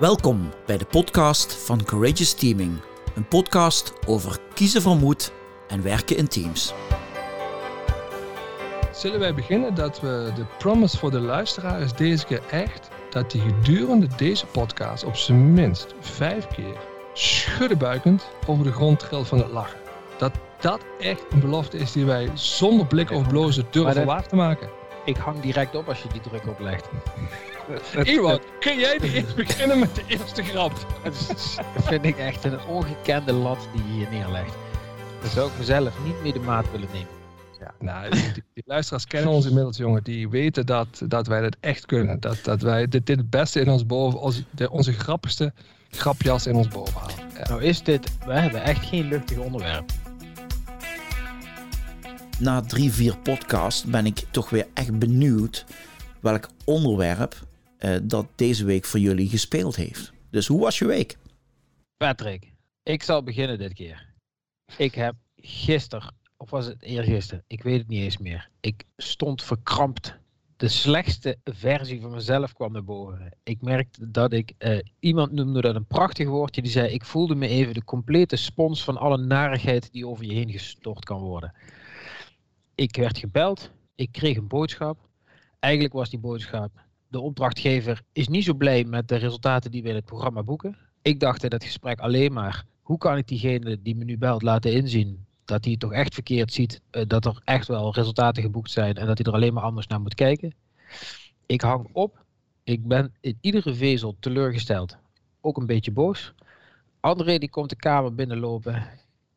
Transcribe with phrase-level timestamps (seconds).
[0.00, 2.80] Welkom bij de podcast van Courageous Teaming.
[3.14, 5.32] Een podcast over kiezen voor moed
[5.68, 6.72] en werken in teams.
[8.92, 13.32] Zullen wij beginnen dat we de promise voor de luisteraar is deze keer echt dat
[13.32, 16.76] hij gedurende deze podcast op zijn minst vijf keer
[17.14, 19.78] schuddenbuikend over de grond trilt van het lachen.
[20.18, 24.28] Dat dat echt een belofte is die wij zonder blik of blozen durven dat- waar
[24.28, 24.68] te maken.
[25.10, 26.88] Ik hang direct op als je die druk oplegt.
[28.02, 30.72] Iwan, kun jij eerst beginnen met de eerste grap?
[31.02, 34.54] Dat vind ik echt een ongekende lat die je hier neerlegt.
[35.20, 37.08] Daar zou ik mezelf niet mee de maat willen nemen.
[37.78, 40.02] Nou, die, die luisteraars kennen ons inmiddels, jongen.
[40.02, 42.20] Die weten dat, dat wij dit echt kunnen.
[42.20, 45.52] Dat, dat wij dit, dit het beste in ons boven, onze, de, onze grappigste
[45.90, 47.14] grapjas in ons boven halen.
[47.38, 47.48] Ja.
[47.48, 49.92] Nou is dit, we hebben echt geen luchtig onderwerp.
[52.40, 55.64] Na drie, vier podcasts ben ik toch weer echt benieuwd
[56.20, 57.46] welk onderwerp
[57.78, 60.12] eh, dat deze week voor jullie gespeeld heeft.
[60.30, 61.18] Dus hoe was je week?
[61.96, 62.52] Patrick,
[62.82, 64.06] ik zal beginnen dit keer.
[64.76, 68.48] Ik heb gisteren, of was het eergisteren, ik weet het niet eens meer.
[68.60, 70.18] Ik stond verkrampt.
[70.56, 73.32] De slechtste versie van mezelf kwam naar boven.
[73.42, 77.34] Ik merkte dat ik, eh, iemand noemde dat een prachtig woordje, die zei, ik voelde
[77.34, 81.52] me even de complete spons van alle narigheid die over je heen gestort kan worden.
[82.80, 84.98] Ik werd gebeld, ik kreeg een boodschap.
[85.58, 86.70] Eigenlijk was die boodschap,
[87.08, 90.76] de opdrachtgever is niet zo blij met de resultaten die we in het programma boeken.
[91.02, 94.42] Ik dacht in dat gesprek alleen maar, hoe kan ik diegene die me nu belt
[94.42, 98.42] laten inzien dat hij het toch echt verkeerd ziet, eh, dat er echt wel resultaten
[98.42, 100.54] geboekt zijn en dat hij er alleen maar anders naar moet kijken.
[101.46, 102.24] Ik hang op,
[102.64, 104.96] ik ben in iedere vezel teleurgesteld,
[105.40, 106.34] ook een beetje boos.
[107.00, 108.86] André die komt de kamer binnenlopen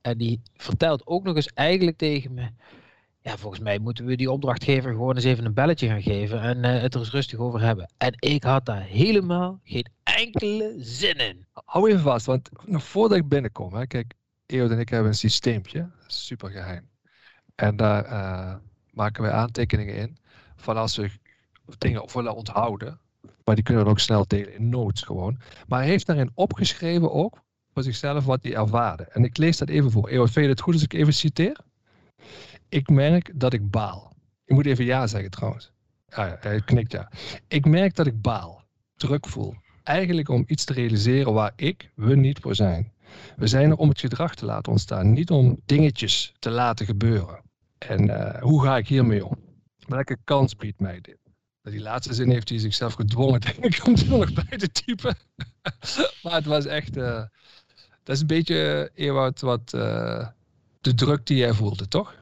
[0.02, 2.50] en die vertelt ook nog eens eigenlijk tegen me,
[3.24, 6.64] ja, volgens mij moeten we die opdrachtgever gewoon eens even een belletje gaan geven en
[6.64, 7.94] eh, het er eens rustig over hebben.
[7.98, 11.46] En ik had daar helemaal geen enkele zin in.
[11.66, 14.14] Hou even vast, want nog voordat ik binnenkom, hè, kijk,
[14.46, 16.90] Eeuwd en ik hebben een systeempje, super geheim.
[17.56, 18.56] En daar eh,
[18.92, 20.18] maken wij aantekeningen in
[20.56, 21.10] van als we
[21.78, 23.00] dingen willen onthouden,
[23.44, 25.40] maar die kunnen we ook snel delen in notes gewoon.
[25.68, 27.42] Maar hij heeft daarin opgeschreven ook
[27.74, 29.04] voor zichzelf wat hij ervaarde.
[29.04, 30.10] En ik lees dat even voor.
[30.10, 31.58] Eeuwd, vind je het goed als ik even citeer?
[32.74, 34.16] Ik merk dat ik baal.
[34.46, 35.72] Je moet even ja zeggen trouwens.
[36.08, 37.12] Ja, hij knikt ja.
[37.48, 38.64] Ik merk dat ik baal,
[38.96, 39.56] druk voel.
[39.84, 42.92] Eigenlijk om iets te realiseren waar ik, we niet voor zijn.
[43.36, 47.42] We zijn er om het gedrag te laten ontstaan, niet om dingetjes te laten gebeuren.
[47.78, 49.38] En eh, hoe ga ik hiermee om?
[49.88, 51.18] Welke kans biedt mij dit?
[51.62, 55.16] Die laatste zin heeft hij zichzelf gedwongen, denk ik, om er nog bij te typen.
[56.24, 56.98] maar het was echt.
[56.98, 57.24] eh,
[58.04, 60.28] dat is een beetje, Ewout, wat eh,
[60.82, 62.22] de druk die jij voelde, toch?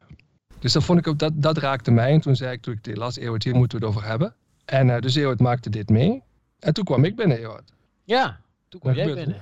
[0.62, 2.12] Dus dat vond ik ook, dat, dat raakte mij.
[2.12, 4.34] En toen zei ik, toen ik dit las, Ewout, hier moeten we het over hebben.
[4.64, 6.22] En eh, dus Ewout maakte dit mee.
[6.58, 7.72] En toen kwam ik binnen, Ewout.
[8.04, 9.40] Ja, toen kwam jij binnen.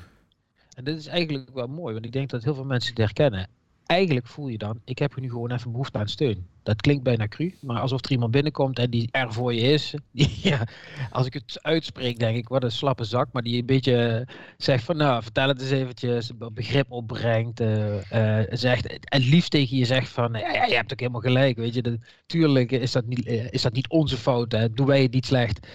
[0.75, 3.49] En dit is eigenlijk wel mooi, want ik denk dat heel veel mensen het herkennen.
[3.91, 6.47] Eigenlijk voel je dan, ik heb nu gewoon even behoefte aan steun.
[6.63, 9.95] Dat klinkt bijna cru, maar alsof er iemand binnenkomt en die er voor je is.
[10.43, 10.67] Ja,
[11.11, 14.35] als ik het uitspreek, denk ik, wat een slappe zak, maar die een beetje eh,
[14.57, 17.61] zegt van, nou, vertel het eens eventjes, be- begrip opbrengt.
[17.61, 21.57] eh, eh, zegt, en liefst tegen je zegt van, ja, je hebt ook helemaal gelijk,
[21.57, 21.83] weet je.
[21.83, 21.97] Dat,
[22.27, 24.73] tuurlijk is dat, niet, is dat niet onze fout, hè.
[24.73, 25.67] doen wij het niet slecht.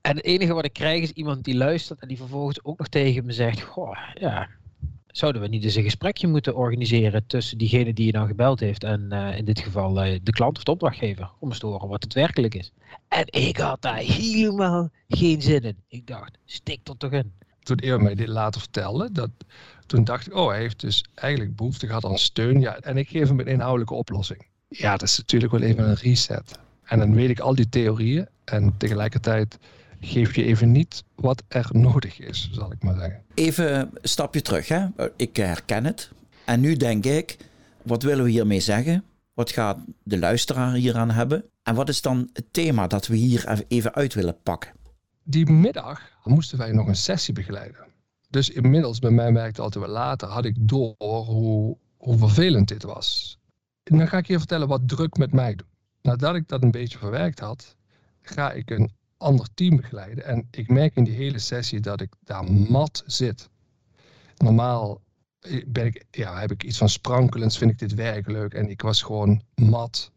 [0.00, 2.88] En het enige wat ik krijg is iemand die luistert en die vervolgens ook nog
[2.88, 4.48] tegen me zegt: Goh, ja,
[5.16, 8.84] zouden we niet eens een gesprekje moeten organiseren tussen diegene die je dan gebeld heeft
[8.84, 11.88] en eh, in dit geval eh, de klant of de opdrachtgever, om eens te horen
[11.88, 12.72] wat het werkelijk is.
[13.08, 15.76] En ik had daar helemaal geen zin in.
[15.88, 17.32] Ik dacht: stik er toch in.
[17.60, 19.30] toen Eeuw mij dit later vertelde, dat,
[19.86, 22.60] toen dacht ik, oh, hij heeft dus eigenlijk behoefte gehad aan steun.
[22.60, 24.46] Ja, en ik geef hem een inhoudelijke oplossing.
[24.68, 26.58] Ja, dat is natuurlijk wel even een reset.
[26.84, 29.58] En dan weet ik al die theorieën en tegelijkertijd
[30.00, 33.22] geef je even niet wat er nodig is, zal ik maar zeggen.
[33.34, 34.68] Even een stapje terug.
[34.68, 34.86] Hè?
[35.16, 36.10] Ik herken het.
[36.44, 37.36] En nu denk ik,
[37.82, 39.04] wat willen we hiermee zeggen?
[39.34, 41.44] Wat gaat de luisteraar hieraan hebben?
[41.62, 44.72] En wat is dan het thema dat we hier even uit willen pakken?
[45.24, 47.86] Die middag moesten wij nog een sessie begeleiden.
[48.30, 52.82] Dus inmiddels, bij mij merkte altijd wel later, had ik door hoe, hoe vervelend dit
[52.82, 53.38] was.
[53.82, 55.66] En dan ga ik je vertellen wat druk met mij doet.
[56.02, 57.76] Nadat ik dat een beetje verwerkt had,
[58.22, 60.24] ga ik een ander team begeleiden.
[60.24, 63.48] En ik merk in die hele sessie dat ik daar mat zit.
[64.36, 65.00] Normaal
[65.66, 68.54] ben ik, ja, heb ik iets van sprankelends, vind ik dit werk leuk.
[68.54, 70.10] En ik was gewoon mat.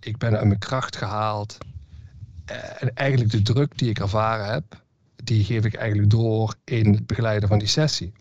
[0.00, 1.58] Ik ben uit mijn kracht gehaald.
[2.44, 4.84] Eh, En eigenlijk de druk die ik ervaren heb,
[5.24, 8.12] die geef ik eigenlijk door in het begeleiden van die sessie.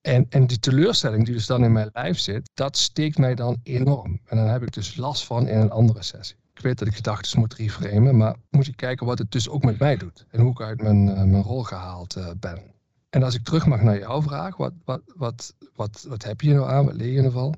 [0.00, 3.60] En, en die teleurstelling die dus dan in mijn lijf zit, dat steekt mij dan
[3.62, 4.20] enorm.
[4.24, 6.36] En dan heb ik dus last van in een andere sessie.
[6.64, 9.64] Ik weet dat ik gedachten moet reframen, maar moet je kijken wat het dus ook
[9.64, 10.26] met mij doet.
[10.30, 12.62] En hoe ik uit mijn, eh, mijn rol gehaald uh, ben.
[13.10, 16.54] En als ik terug mag naar jouw vraag, wat, wat, wat, wat, wat heb je
[16.54, 17.54] nou aan, wat leer je in ieder geval?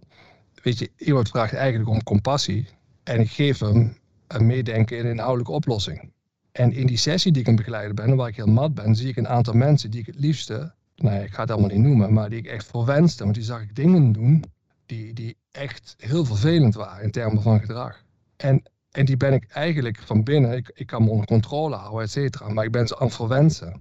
[0.62, 2.68] Weet je, iemand vraagt eigenlijk om compassie.
[3.02, 6.12] En ik geef hem een meedenken in een inhoudelijke oplossing.
[6.52, 9.08] En in die sessie die ik aan begeleiden ben, waar ik heel mat ben, zie
[9.08, 12.12] ik een aantal mensen die ik het liefste, nou ik ga het allemaal niet noemen,
[12.12, 13.22] maar die ik echt verwenste.
[13.22, 14.44] Want die zag ik dingen doen
[14.86, 18.04] die, die echt heel vervelend waren in termen van gedrag.
[18.36, 18.62] En,
[18.96, 22.10] en die ben ik eigenlijk van binnen, ik, ik kan me onder controle houden, et
[22.10, 23.80] cetera, maar ik ben ze aan het verwensen.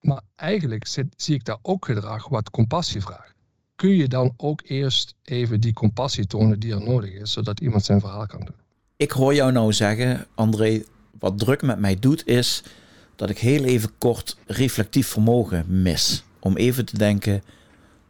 [0.00, 3.34] Maar eigenlijk zit, zie ik daar ook gedrag wat compassie vraagt.
[3.76, 7.84] Kun je dan ook eerst even die compassie tonen die er nodig is, zodat iemand
[7.84, 8.54] zijn verhaal kan doen?
[8.96, 10.82] Ik hoor jou nou zeggen, André,
[11.18, 12.62] wat druk met mij doet, is
[13.16, 16.24] dat ik heel even kort reflectief vermogen mis.
[16.40, 17.42] Om even te denken,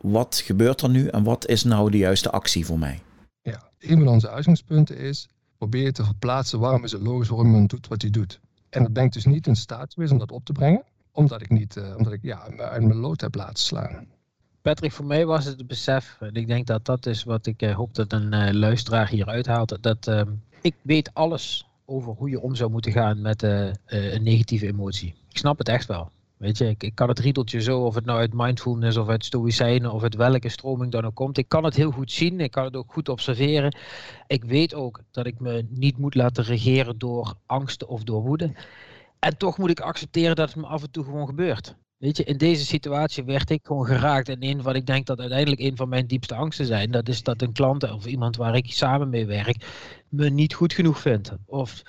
[0.00, 3.02] wat gebeurt er nu en wat is nou de juiste actie voor mij?
[3.42, 5.28] Ja, een van onze uitgangspunten is,
[5.68, 8.40] probeer te verplaatsen waarom is het logisch waarom iemand doet wat hij doet.
[8.70, 10.82] En dat ben ik dus niet in staat geweest om dat op te brengen,
[11.12, 14.06] omdat ik, niet, uh, omdat ik ja, uit mijn lood heb laten slaan.
[14.62, 17.62] Patrick, voor mij was het het besef, en ik denk dat dat is wat ik
[17.62, 20.30] uh, hoop dat een uh, luisteraar hier uithaalt, dat ehm,
[20.60, 25.14] ik weet alles over hoe je om zou moeten gaan met een negatieve emotie.
[25.28, 26.10] Ik snap het echt wel.
[26.42, 29.92] Weet je, ik, kan het riedeltje zo, of het nou uit mindfulness of uit stoïcijnen
[29.92, 31.38] of uit welke stroming dan ook komt.
[31.38, 33.76] Ik kan het heel goed zien, ik kan het ook goed observeren.
[34.26, 38.52] Ik weet ook dat ik me niet moet laten regeren door angsten of door woede.
[39.18, 41.76] En toch moet ik accepteren dat het me af en toe gewoon gebeurt.
[42.02, 44.28] Weet je, in deze situatie werd ik gewoon geraakt.
[44.28, 47.22] En een wat ik denk dat uiteindelijk een van mijn diepste angsten zijn, dat is
[47.22, 49.66] dat een klant of iemand waar ik samen mee werk,
[50.08, 51.32] me niet goed genoeg vindt.
[51.46, 51.82] Of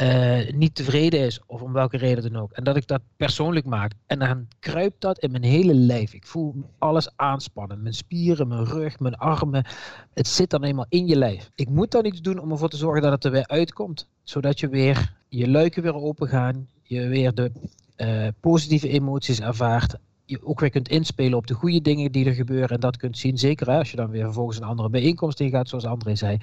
[0.00, 2.52] uh, niet tevreden is, of om welke reden dan ook.
[2.52, 3.92] En dat ik dat persoonlijk maak.
[4.06, 6.14] En dan kruipt dat in mijn hele lijf.
[6.14, 7.82] Ik voel alles aanspannen.
[7.82, 9.66] Mijn spieren, mijn rug, mijn armen.
[10.14, 11.50] Het zit dan eenmaal in je lijf.
[11.54, 14.08] Ik moet dan iets doen om ervoor te zorgen dat het er weer uitkomt.
[14.22, 16.68] Zodat je weer je luiken weer open gaan.
[16.82, 17.52] Je weer de
[18.00, 19.94] uh, positieve emoties ervaart.
[20.24, 22.68] Je ook weer kunt inspelen op de goede dingen die er gebeuren.
[22.68, 23.38] En dat kunt zien.
[23.38, 26.38] Zeker hè, als je dan weer vervolgens een andere bijeenkomst in gaat, zoals André zei.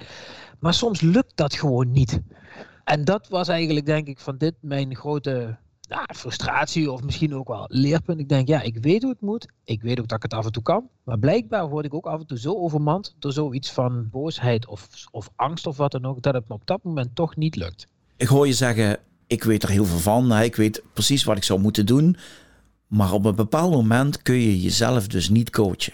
[0.58, 2.20] Maar soms lukt dat gewoon niet.
[2.84, 5.56] En dat was eigenlijk, denk ik, van dit mijn grote
[5.88, 8.20] nou, frustratie of misschien ook wel leerpunt.
[8.20, 9.48] Ik denk, ja, ik weet hoe het moet.
[9.64, 10.88] Ik weet ook dat ik het af en toe kan.
[11.04, 14.88] Maar blijkbaar word ik ook af en toe zo overmand door zoiets van boosheid of,
[15.10, 17.86] of angst of wat dan ook, dat het me op dat moment toch niet lukt.
[18.16, 20.32] Ik hoor je zeggen, ik weet er heel veel van.
[20.38, 22.16] Ik weet precies wat ik zou moeten doen.
[22.86, 25.92] Maar op een bepaald moment kun je jezelf dus niet coachen.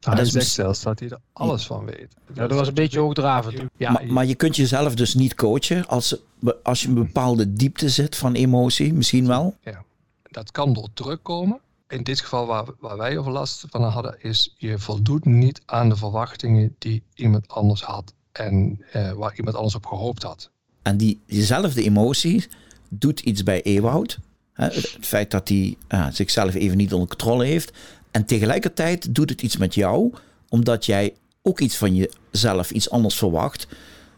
[0.00, 2.08] Ah, dat is zelfs dat hij er alles van weet.
[2.34, 3.62] Ja, dat was een beetje hoogdravend.
[3.76, 6.16] Ja, maar, maar, je kunt jezelf dus niet coachen als,
[6.62, 9.56] als je een bepaalde diepte zit van emotie, misschien wel.
[9.60, 9.84] Ja,
[10.22, 11.60] dat kan door druk komen.
[11.88, 15.88] In dit geval waar, waar wij over last van hadden, is je voldoet niet aan
[15.88, 20.50] de verwachtingen die iemand anders had en eh, waar iemand anders op gehoopt had.
[20.82, 22.48] En die, diezelfde emotie
[22.88, 24.18] doet iets bij Ewoud.
[24.52, 27.72] Het feit dat hij uh, zichzelf even niet onder controle heeft.
[28.10, 30.12] En tegelijkertijd doet het iets met jou,
[30.48, 33.66] omdat jij ook iets van jezelf, iets anders verwacht.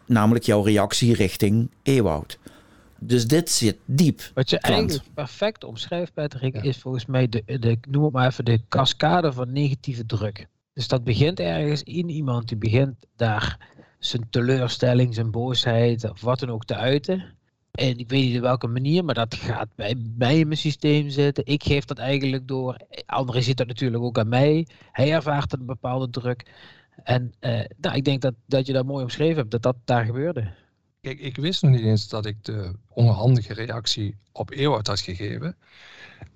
[0.05, 2.37] Namelijk jouw reactie richting Ewoud.
[2.99, 4.31] Dus dit zit diep.
[4.33, 8.45] Wat je eigenlijk perfect omschrijft, Patrick, is volgens mij de, de, noem het maar even,
[8.45, 10.47] de cascade van negatieve druk.
[10.73, 13.67] Dus dat begint ergens in iemand, die begint daar
[13.99, 17.37] zijn teleurstelling, zijn boosheid of wat dan ook te uiten.
[17.71, 21.09] En ik weet niet op welke manier, maar dat gaat bij mij in mijn systeem
[21.09, 21.45] zitten.
[21.45, 22.77] Ik geef dat eigenlijk door.
[23.05, 24.67] Anderen ziet dat natuurlijk ook aan mij.
[24.91, 26.45] Hij ervaart een bepaalde druk.
[27.03, 30.05] En uh, nou, ik denk dat, dat je dat mooi omschreven hebt, dat dat daar
[30.05, 30.53] gebeurde.
[31.01, 35.57] Kijk, ik wist nog niet eens dat ik de onhandige reactie op Ewout had gegeven.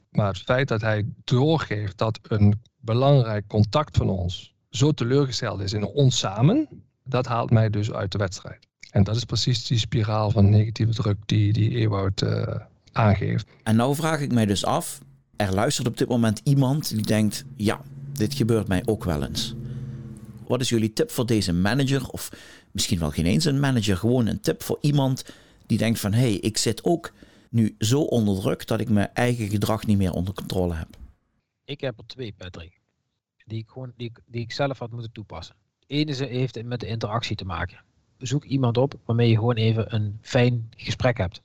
[0.10, 5.74] Maar het feit dat hij doorgeeft dat een belangrijk contact van ons zo teleurgesteld is
[5.74, 6.68] in ons samen,
[7.04, 8.68] dat haalt mij dus uit de wedstrijd.
[8.94, 12.56] En dat is precies die spiraal van negatieve druk die, die Ewout uh,
[12.92, 13.48] aangeeft.
[13.64, 15.00] En nou vraag ik mij dus af,
[15.36, 17.82] er luistert op dit moment iemand die denkt, ja,
[18.12, 19.56] dit gebeurt mij ook wel eens.
[20.48, 22.10] Wat is jullie tip voor deze manager?
[22.10, 22.32] Of
[22.72, 25.26] misschien wel geen eens een manager, gewoon een tip voor iemand
[25.66, 27.14] die denkt van, hé, hey, ik zit ook
[27.50, 30.98] nu zo onder druk dat ik mijn eigen gedrag niet meer onder controle heb.
[31.66, 32.80] Ik heb er twee, Patrick,
[33.46, 35.56] die ik, gewoon, die, die ik zelf had moeten toepassen.
[35.80, 37.84] De ene heeft met de interactie te maken
[38.28, 41.42] zoek iemand op waarmee je gewoon even een fijn gesprek hebt.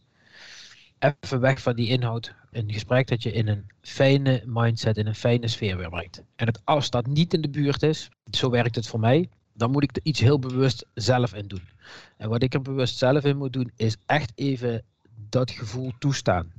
[0.99, 2.35] Even weg van die inhoud.
[2.51, 6.23] Een gesprek dat je in een fijne mindset, in een fijne sfeer weer brengt.
[6.37, 9.83] En als dat niet in de buurt is, zo werkt het voor mij, dan moet
[9.83, 11.69] ik er iets heel bewust zelf in doen.
[12.17, 14.83] En wat ik er bewust zelf in moet doen, is echt even
[15.29, 16.53] dat gevoel toestaan.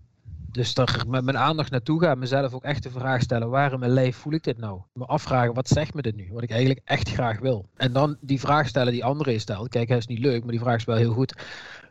[0.51, 3.79] Dus daar met mijn aandacht naartoe gaan, mezelf ook echt de vraag stellen: waar in
[3.79, 4.82] mijn lijf voel ik dit nou?
[4.94, 6.29] Me afvragen: wat zegt me dit nu?
[6.32, 7.70] Wat ik eigenlijk echt graag wil.
[7.75, 9.70] En dan die vraag stellen die anderen stelt.
[9.70, 11.34] Kijk, hij is niet leuk, maar die vraag is wel heel goed.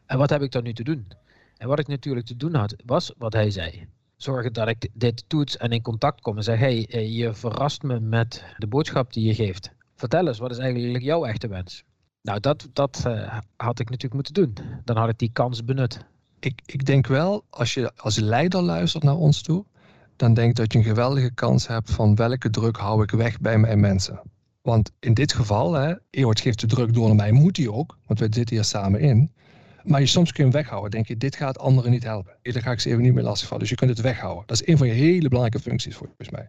[0.07, 1.09] En wat heb ik dan nu te doen?
[1.57, 3.87] En wat ik natuurlijk te doen had, was wat hij zei.
[4.17, 7.83] Zorgen dat ik dit toets en in contact kom en zeg: hey, eh, je verrast
[7.83, 9.71] me met de boodschap die je geeft.
[9.95, 11.85] Vertel eens, wat is eigenlijk jouw echte wens?
[12.23, 14.55] Nou, dat, dat uh, had ik natuurlijk moeten doen.
[14.85, 16.05] Dan had ik die kans benut.
[16.41, 19.65] Ik, ik denk wel, als je als leider luistert naar ons toe,
[20.17, 23.41] dan denk ik dat je een geweldige kans hebt van welke druk hou ik weg
[23.41, 24.21] bij mijn mensen.
[24.63, 28.19] Want in dit geval, hè, geeft de druk door naar mij, moet hij ook, want
[28.19, 29.33] we zitten hier samen in.
[29.83, 30.91] Maar je soms kun je hem weghouden.
[30.91, 32.37] Denk je, dit gaat anderen niet helpen.
[32.43, 33.61] Hier ga ik ze even niet meer lastigvallen.
[33.61, 34.47] Dus je kunt het weghouden.
[34.47, 36.49] Dat is een van je hele belangrijke functies volgens mij.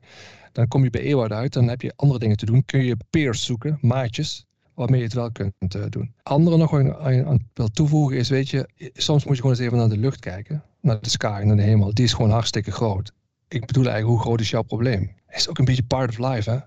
[0.51, 2.65] Dan kom je bij Ewart uit, dan heb je andere dingen te doen.
[2.65, 4.45] Kun je peers zoeken, maatjes,
[4.79, 6.13] waarmee je het wel kunt uh, doen.
[6.23, 9.77] Andere nog ik aan wil toevoegen is, weet je, soms moet je gewoon eens even
[9.77, 10.63] naar de lucht kijken.
[10.81, 11.93] Naar de sky, naar de hemel.
[11.93, 13.11] Die is gewoon hartstikke groot.
[13.47, 15.11] Ik bedoel eigenlijk, hoe groot is jouw probleem?
[15.29, 16.57] Is ook een beetje part of life, hè?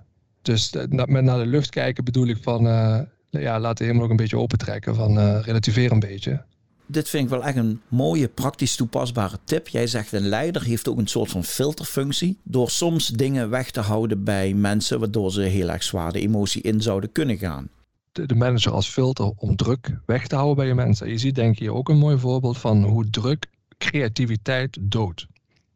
[0.43, 2.99] Dus uh, met naar de lucht kijken bedoel ik van, uh,
[3.31, 4.95] ja, laat de hemel ook een beetje opentrekken.
[4.95, 6.45] Van, relativeer een beetje
[6.87, 9.69] dit vind ik wel echt een mooie, praktisch toepasbare tip.
[9.69, 12.39] Jij zegt een leider heeft ook een soort van filterfunctie.
[12.43, 16.63] Door soms dingen weg te houden bij mensen, waardoor ze heel erg zwaar de emotie
[16.63, 17.69] in zouden kunnen gaan.
[18.13, 21.09] De, manager als filter om druk weg te houden bij je mensen.
[21.09, 23.47] Je ziet denk ik hier ook een mooi voorbeeld van hoe druk
[23.79, 25.27] creativiteit doodt.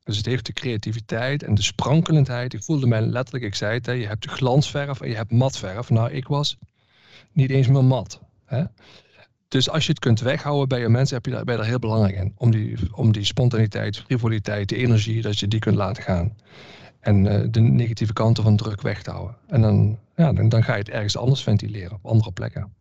[0.04, 2.54] Dus het heeft de creativiteit en de sprankelendheid.
[2.54, 5.32] Ik voelde mij letterlijk, ik zei het, hè, je hebt de glansverf en je hebt
[5.32, 5.90] matverf.
[5.90, 6.56] Nou, ik was
[7.32, 8.20] niet eens meer mat.
[8.44, 8.64] Hè?
[9.48, 11.78] Dus als je het kunt weghouden bij je mensen, heb je daar, ben daar heel
[11.78, 12.32] belangrijk in.
[12.36, 16.36] Om die, om die spontaniteit, frivoliteit, de energie, dat je die kunt laten gaan.
[17.06, 19.36] En uh, de negatieve kanten van druk weg te houden.
[19.46, 22.72] En dan, ja, dan, dan ga je het ergens anders ventileren, op andere plekken.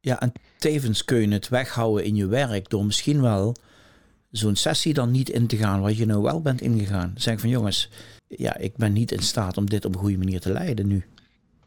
[0.00, 3.54] Ja, en tevens kun je het weghouden in je werk door misschien wel
[4.30, 7.12] zo'n sessie dan niet in te gaan waar je nou wel bent ingegaan.
[7.16, 7.90] Zeg van jongens,
[8.26, 11.04] ja, ik ben niet in staat om dit op een goede manier te leiden nu.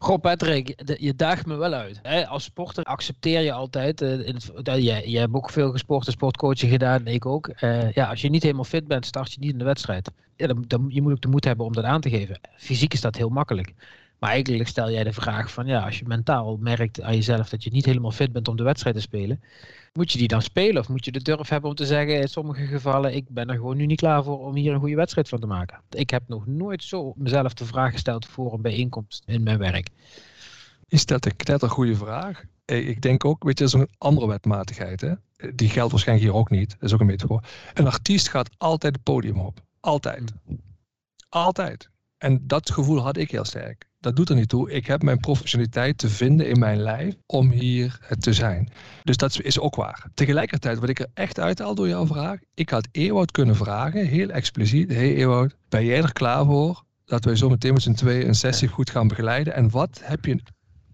[0.02, 2.00] Goh, Patrick, je daagt me wel uit.
[2.28, 4.00] Als sporter accepteer je altijd.
[4.00, 7.50] In het, uh, jij, hebt ook veel gesport en sportcoaching gedaan, ik ook.
[7.60, 10.10] Uh, ja, als je niet helemaal fit bent, start je niet in de wedstrijd.
[10.36, 12.40] Ja, dan, dan, je moet ook de moed hebben om dat aan te geven.
[12.56, 13.72] Fysiek is dat heel makkelijk.
[14.22, 17.64] Maar eigenlijk stel jij de vraag van ja, als je mentaal merkt aan jezelf dat
[17.64, 19.42] je niet helemaal fit bent om de wedstrijd te spelen,
[19.92, 20.82] moet je die dan spelen?
[20.82, 23.54] Of moet je de durf hebben om te zeggen in sommige gevallen, ik ben er
[23.54, 25.80] gewoon nu niet klaar voor om hier een goede wedstrijd van te maken.
[25.90, 29.88] Ik heb nog nooit zo mezelf de vraag gesteld voor een bijeenkomst in mijn werk.
[30.86, 32.42] Je stelt een net een goede vraag.
[32.64, 35.00] Ik denk ook, weet je, dat is een andere wetmatigheid.
[35.00, 35.12] Hè?
[35.54, 36.70] Die geldt waarschijnlijk hier ook niet.
[36.70, 37.44] Dat is ook een beetje gewoon.
[37.74, 39.60] Een artiest gaat altijd het podium op.
[39.80, 40.32] Altijd.
[41.28, 41.90] Altijd.
[42.18, 44.70] En dat gevoel had ik heel sterk dat doet er niet toe.
[44.70, 48.68] Ik heb mijn professionaliteit te vinden in mijn lijf om hier te zijn.
[49.02, 50.06] Dus dat is ook waar.
[50.14, 54.28] Tegelijkertijd, wat ik er echt uithaal door jouw vraag, ik had Ewout kunnen vragen, heel
[54.28, 54.92] expliciet.
[54.92, 58.34] hey Ewout, ben jij er klaar voor dat wij zo meteen met z'n tweeën een
[58.34, 59.54] sessie goed gaan begeleiden?
[59.54, 60.42] En wat heb je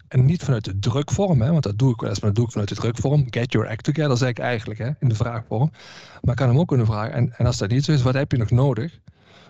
[0.08, 2.46] en niet vanuit de drukvorm, hè, want dat doe ik wel eens, maar dat doe
[2.46, 3.26] ik vanuit de drukvorm.
[3.30, 5.70] Get your act together, zeg ik eigenlijk hè, in de vraagvorm.
[6.20, 7.12] Maar ik kan hem ook kunnen vragen.
[7.12, 8.98] En, en als dat niet zo is, wat heb je nog nodig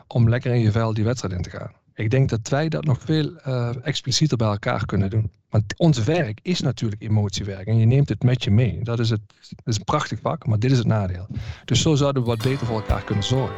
[0.06, 1.72] om lekker in je vel die wedstrijd in te gaan?
[1.98, 5.30] Ik denk dat wij dat nog veel uh, explicieter bij elkaar kunnen doen.
[5.50, 8.80] Want ons werk is natuurlijk emotiewerk en je neemt het met je mee.
[8.82, 11.26] Dat is, het, dat is een prachtig vak, maar dit is het nadeel.
[11.64, 13.56] Dus zo zouden we wat beter voor elkaar kunnen zorgen.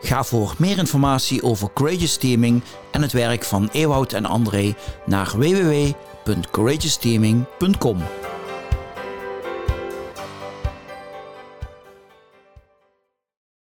[0.00, 4.74] Ga voor meer informatie over Courageous Teaming en het werk van Ewout en André
[5.06, 7.98] naar www.courageousteaming.com.